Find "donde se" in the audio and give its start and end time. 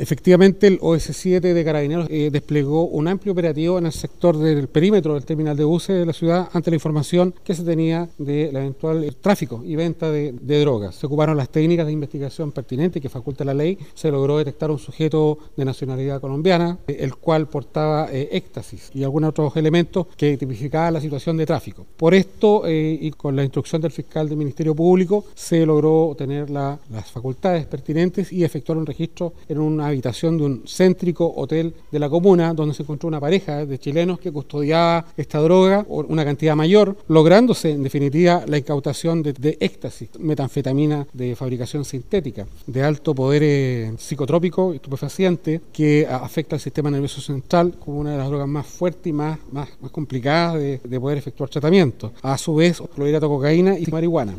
32.54-32.82